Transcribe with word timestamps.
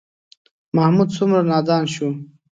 محمود 0.75 1.09
څومره 1.17 1.41
نادان 1.51 1.83
شو. 1.93 2.07